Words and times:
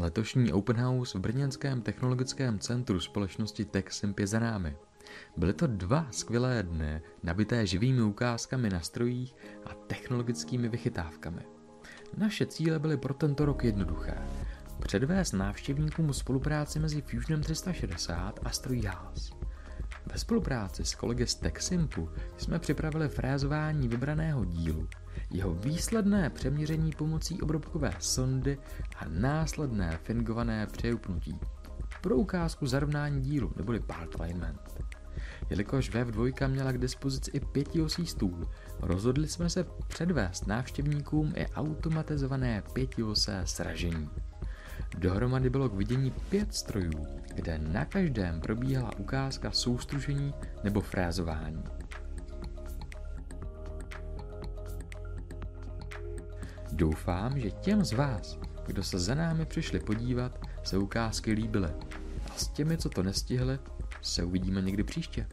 Letošní 0.00 0.52
Open 0.52 0.76
House 0.76 1.18
v 1.18 1.20
Brněnském 1.20 1.82
technologickém 1.82 2.58
centru 2.58 3.00
společnosti 3.00 3.64
TechSimp 3.64 4.18
je 4.18 4.26
za 4.26 4.38
námi. 4.38 4.76
Byly 5.36 5.52
to 5.52 5.66
dva 5.66 6.06
skvělé 6.10 6.62
dny, 6.62 7.02
nabité 7.22 7.66
živými 7.66 8.02
ukázkami 8.02 8.70
na 8.70 8.80
strojích 8.80 9.34
a 9.64 9.74
technologickými 9.74 10.68
vychytávkami. 10.68 11.40
Naše 12.16 12.46
cíle 12.46 12.78
byly 12.78 12.96
pro 12.96 13.14
tento 13.14 13.44
rok 13.44 13.64
jednoduché. 13.64 14.18
Předvést 14.82 15.32
návštěvníkům 15.32 16.12
spolupráci 16.12 16.78
mezi 16.78 17.02
Fusionem 17.02 17.42
360 17.42 18.40
a 18.42 18.50
strojí 18.50 18.84
Haas. 18.84 19.30
Ve 20.12 20.18
spolupráci 20.18 20.84
s 20.84 20.94
kolegy 20.94 21.26
z 21.26 21.34
TechSimpu 21.34 22.08
jsme 22.36 22.58
připravili 22.58 23.08
frézování 23.08 23.88
vybraného 23.88 24.44
dílu, 24.44 24.88
jeho 25.30 25.54
výsledné 25.54 26.30
přeměření 26.30 26.92
pomocí 26.92 27.42
obrubkové 27.42 27.92
sondy 27.98 28.58
a 28.96 29.04
následné 29.08 29.98
fingované 30.02 30.66
přejupnutí. 30.66 31.38
Pro 32.00 32.16
ukázku 32.16 32.66
zarovnání 32.66 33.20
dílu 33.20 33.52
neboli 33.56 33.80
part 33.80 34.20
alignment. 34.20 34.60
Jelikož 35.50 35.90
V2 35.90 36.48
měla 36.48 36.72
k 36.72 36.78
dispozici 36.78 37.30
i 37.30 37.40
pětiosý 37.40 38.06
stůl, 38.06 38.48
rozhodli 38.80 39.28
jsme 39.28 39.50
se 39.50 39.66
předvést 39.88 40.46
návštěvníkům 40.46 41.32
i 41.36 41.46
automatizované 41.46 42.62
pětiosé 42.72 43.42
sražení. 43.44 44.10
Dohromady 44.98 45.50
bylo 45.50 45.68
k 45.68 45.74
vidění 45.74 46.10
pět 46.10 46.54
strojů, 46.54 47.06
kde 47.34 47.58
na 47.58 47.84
každém 47.84 48.40
probíhala 48.40 48.90
ukázka 48.98 49.50
soustružení 49.50 50.34
nebo 50.64 50.80
frézování. 50.80 51.64
Doufám, 56.78 57.40
že 57.40 57.50
těm 57.50 57.84
z 57.84 57.92
vás, 57.92 58.38
kdo 58.66 58.84
se 58.84 58.98
za 58.98 59.14
námi 59.14 59.46
přišli 59.46 59.80
podívat, 59.80 60.38
se 60.64 60.78
ukázky 60.78 61.32
líbily. 61.32 61.68
A 62.30 62.34
s 62.36 62.48
těmi, 62.48 62.78
co 62.78 62.88
to 62.88 63.02
nestihli, 63.02 63.58
se 64.02 64.24
uvidíme 64.24 64.62
někdy 64.62 64.84
příště. 64.84 65.26